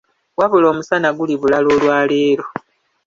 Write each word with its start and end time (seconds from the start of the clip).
Wabula 0.39 0.65
omusana 0.73 1.09
guli 1.17 1.33
bulala 1.41 1.67
olwaleero! 1.75 2.45